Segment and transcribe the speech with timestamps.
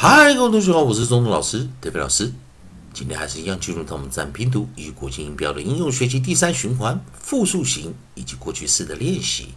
[0.00, 2.32] 嗨，各位同学好，我是钟钟老师，德飞老师。
[2.94, 9.48] 今天还是一样进入到我们自然拼读以及国际音标的应用学习第三循环复数型以及过去式的练习。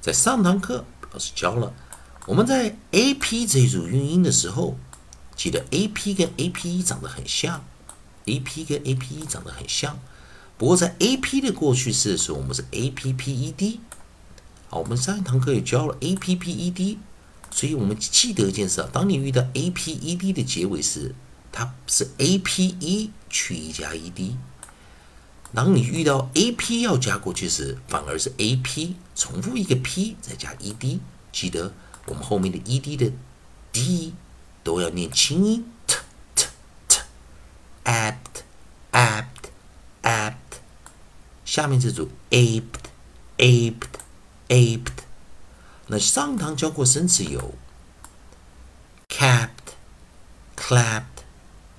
[0.00, 1.74] 在上堂课，老师教了
[2.24, 4.78] 我们在 A P 这一组运音的时候，
[5.36, 7.62] 记得 A P 跟 A P 一长得很像
[8.24, 9.98] ，A P 跟 A P 一长得很像。
[10.56, 13.80] 不过在 A P 的过去式的时候，我们是 A P P E D。
[14.70, 16.98] 好，我们上一堂课也教了 A P P E D，
[17.52, 21.14] 所以我们记得一件事啊，当你遇到 A P E D 的结尾时，
[21.52, 24.36] 它是 A P E 去 E 加 E D。
[25.54, 31.00] 当你遇到 A P 要加过去时，反而是 A P 重复一个 P 再加 E D。
[31.30, 31.74] 记得
[32.06, 33.12] 我们后面的 E D 的
[33.70, 34.14] D
[34.64, 35.96] 都要念清音，t
[36.34, 36.46] t
[36.88, 38.42] t，apt
[38.92, 39.50] apt
[40.02, 40.32] apt。
[41.44, 42.62] 下面这组 aped
[43.36, 43.82] aped
[44.48, 45.01] aped。
[45.88, 47.54] 那上堂教过生词有
[49.08, 49.74] capped
[50.56, 51.24] clapped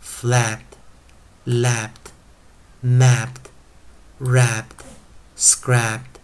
[0.04, 0.78] flapped
[1.46, 2.12] lapped
[2.84, 3.50] mapped
[4.20, 4.84] wrapped
[5.38, 6.20] scrapped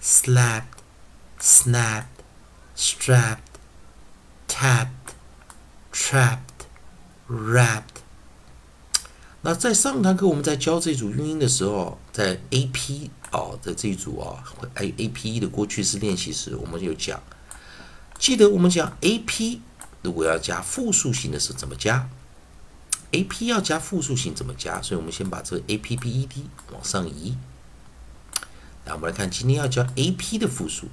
[0.00, 0.82] slapped
[1.40, 2.22] snapped
[2.74, 3.58] strapped
[4.48, 5.14] tapped
[5.92, 6.66] trapped
[7.28, 8.00] wrapped
[9.42, 14.42] 那在上堂课我们在教这组韵音的时候，在 A P 哦的这一组啊
[14.74, 17.20] ，A A P 的过去式练习时，我们有讲，
[18.18, 19.60] 记得我们讲 A P
[20.02, 22.08] 如果要加复数型的时候怎么加
[23.10, 24.80] ？A P 要加复数型怎么加？
[24.80, 27.36] 所以我们先把这个 A P P E D 往上移。
[28.84, 30.88] 那我们来看今天要教 A P 的复数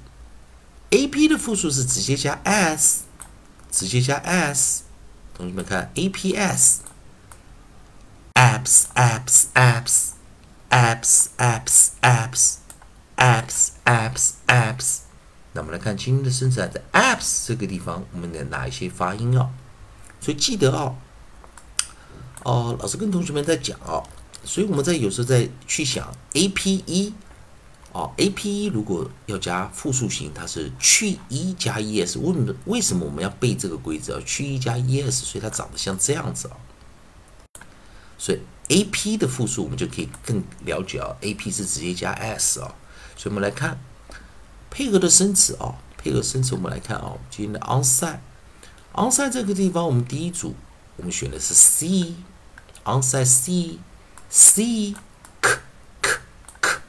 [0.90, 3.04] ，A P 的复数是直接加 S，
[3.70, 4.82] 直接加 S。
[5.34, 6.80] 同学们看 A P S。
[8.34, 10.12] apps, apps,
[10.72, 12.54] apps, apps, apps,
[13.16, 15.00] apps, apps, apps,
[15.52, 19.50] 那我们来看今天的生词在 apps 这个地方，我们的哪一些发音啊？
[20.18, 20.96] 所以记得哦，
[22.42, 24.02] 哦，老师跟同学们在讲哦，
[24.44, 27.12] 所以我们在有时候在去想 A P E
[27.92, 32.18] 哦，A P E 如果要加复数型，它是去 E 加 E S。
[32.18, 34.18] 为什么为什么我们要背这个规则？
[34.22, 36.56] 去 E 加 E S，所以它长得像这样子啊。
[38.16, 42.74] 所以 A P 的复数我们就可以更了解啊，A P 是直接加 S 啊，
[43.16, 43.78] 所以我们来看
[44.70, 50.54] 配合的生词啊，配合生词我们来看啊，今天的 onside，onside 这个地方我们第一组
[50.96, 54.94] 我们选的是 C，onside C，C
[55.40, 55.58] k
[56.00, 56.10] k
[56.60, 56.80] k，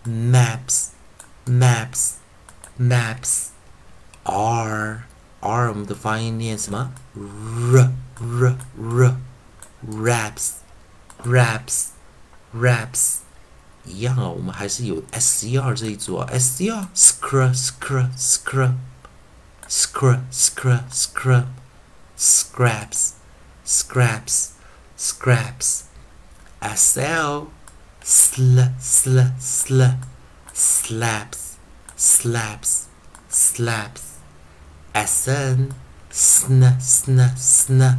[0.06, 0.90] maps
[1.46, 2.14] maps
[2.80, 3.48] maps
[4.24, 5.04] R
[5.42, 6.92] R 我们的发音念什么？
[7.16, 9.16] r r r
[9.86, 10.52] raps
[11.24, 11.88] raps
[12.54, 13.20] raps
[13.86, 18.74] 一样啊，我们还是有 S C R 这一组啊，S C R scr scr scr
[19.68, 21.46] scr scr scr
[22.18, 23.14] scraps
[23.66, 24.50] scraps
[24.98, 25.84] scraps
[26.60, 27.48] S L
[28.04, 29.82] sl sl sl
[30.54, 31.58] slaps
[31.98, 32.88] slaps
[33.30, 34.02] slaps
[34.94, 35.74] S N
[36.12, 37.98] sn sn sn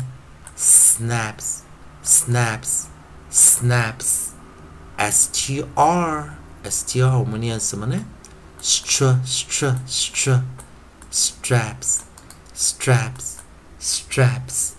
[0.57, 1.63] snaps
[2.03, 2.89] snaps
[3.31, 4.34] snaps
[4.99, 6.31] str
[6.65, 8.05] str 我们念什么呢？
[8.63, 10.43] str str str
[11.11, 12.01] straps
[12.55, 13.39] straps
[13.81, 14.73] straps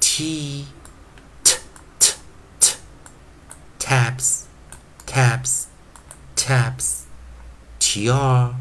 [0.00, 0.66] t
[1.40, 1.58] t
[2.00, 2.14] t
[2.58, 2.74] t
[3.78, 4.44] taps
[5.06, 5.66] taps
[6.34, 7.04] taps
[7.78, 8.54] tr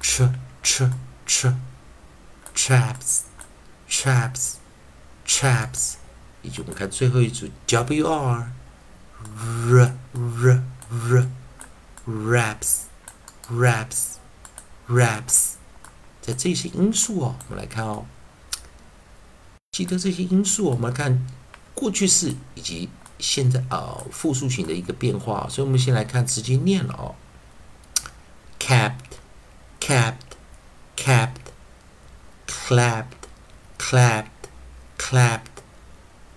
[0.00, 0.32] tr
[0.62, 0.90] tr
[1.24, 1.54] tr
[2.54, 3.22] traps
[3.88, 4.56] traps
[5.24, 5.94] traps
[6.42, 8.46] 以及我们看最后一组 wr
[9.23, 11.27] r r r
[12.07, 12.81] raps
[13.49, 14.15] raps
[14.87, 15.53] raps，
[16.21, 18.05] 在这些因素哦，我们来看哦，
[19.71, 21.25] 记得这些因素，我们来看
[21.73, 22.89] 过去式以及
[23.19, 27.15] 现在啊复数型的一个变化，所以我们先来看直接念了哦。
[28.59, 29.17] capped,
[29.79, 30.37] capped,
[30.95, 31.51] capped,
[32.47, 33.27] clapped,
[33.77, 34.49] clapped,
[34.97, 35.63] clapped,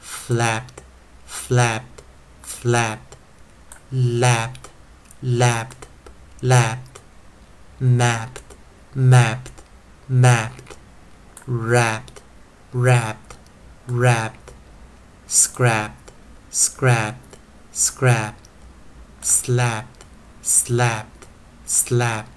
[0.01, 0.83] flapped,
[1.29, 1.94] flapped,
[2.65, 3.15] flapped,
[3.93, 4.71] lapped,
[5.23, 5.87] lapped,
[6.41, 6.99] lapped,
[7.79, 8.55] mapped,
[8.95, 9.63] mapped,
[10.09, 10.77] mapped,
[11.47, 12.23] wrapped,
[12.73, 13.37] wrapped,
[13.87, 14.53] wrapped,
[15.27, 16.11] scrapped,
[16.49, 17.37] scrapped,
[17.71, 18.49] scrapped,
[19.21, 20.05] slapped,
[20.43, 21.27] slapped,
[21.67, 22.31] slapped,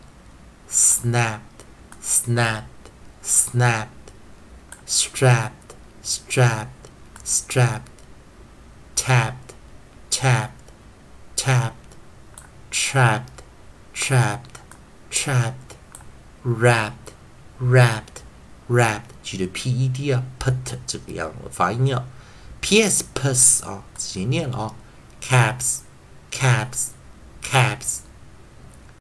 [0.67, 1.63] snapped,
[2.01, 2.89] snapped,
[3.21, 4.11] snapped,
[4.85, 6.89] strapped, strapped,
[7.23, 7.91] strapped,
[8.97, 9.46] tapped,
[10.16, 10.72] tapped,
[11.36, 11.96] tapped,
[12.70, 13.42] trapped,
[13.92, 14.58] trapped,
[15.10, 15.76] trapped,
[16.44, 17.12] wrapped,
[17.58, 18.22] wrapped,
[18.68, 20.54] wrapped，记得 p e d 啊，put
[20.86, 22.04] 这个样的发音啊，
[22.60, 24.74] p-s pus 啊，直接念了啊，
[25.20, 25.80] caps
[26.30, 26.90] caps
[27.42, 28.00] caps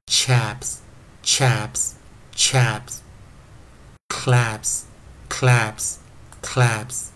[0.05, 0.79] chaps
[1.23, 1.93] chaps
[2.35, 2.99] chaps
[4.09, 4.83] claps
[5.29, 5.97] claps
[6.41, 7.11] claps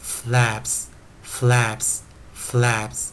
[0.00, 0.86] flaps
[1.24, 2.02] flaps
[2.34, 3.12] flaps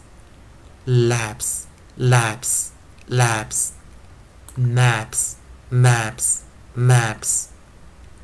[0.84, 2.73] laps laps
[3.08, 3.73] laps
[4.56, 5.37] maps
[5.70, 6.44] maps
[6.75, 7.52] maps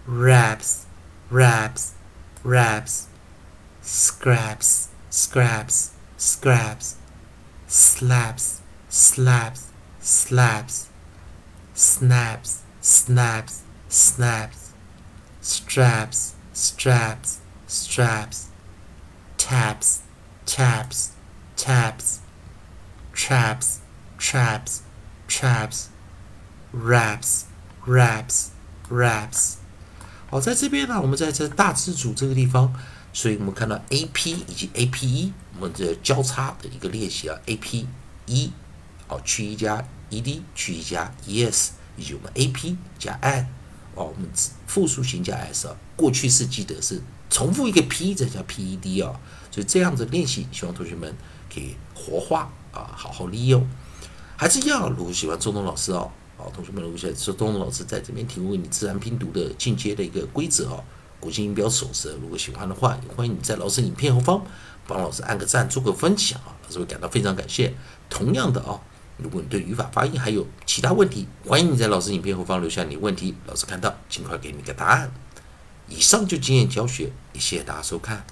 [0.08, 0.86] wraps
[1.30, 1.94] wraps
[2.42, 3.06] wraps
[3.80, 6.96] scraps scraps scraps
[7.68, 9.70] slaps slaps
[10.00, 10.88] slaps
[11.74, 14.72] snaps snaps snaps
[15.40, 18.48] straps straps straps
[19.36, 20.02] taps
[20.44, 21.12] taps
[21.54, 22.20] taps
[23.28, 23.76] traps
[24.18, 24.78] traps
[25.28, 25.88] traps
[26.72, 27.42] wraps
[27.86, 28.46] wraps
[28.88, 29.56] wraps
[30.30, 32.72] 好，在这边呢，我们在这大字组这个地方，
[33.12, 37.86] 所以我们看到 A P 以及 ape，，我们这交叉的一个练习啊，A P
[38.24, 38.50] 一，
[39.08, 43.46] 哦，去一加 E D，去一加 E S，以及我们 A P 加 n
[43.94, 44.26] 哦，我们
[44.66, 49.20] 复数型加 S 啊，过去式记得是重复一个 P 再加 P E D 啊，
[49.50, 51.14] 所以这样子练习，希望同学们
[51.52, 53.66] 可以活化啊，好好利用。
[54.36, 56.10] 还是一样，如果喜欢周东老师哦。
[56.36, 60.84] 好，同学们，如果现在是东老师在这边提供你自然拼读的进阶的一个规则哦，
[61.18, 62.16] 国际音标手册。
[62.22, 64.40] 如果喜欢的话，也欢迎你在老师影片后方
[64.86, 67.74] 帮老师按个赞，做个分享啊，老师会感到非常感谢。
[68.08, 68.80] 同样的啊，
[69.16, 75.10] 如果你对语法发音还有其他问题，欢迎你在老师影片后方留下你问题，老师看到尽快给你个答案。
[75.88, 78.24] 以上就经验教学，也谢谢大家收看。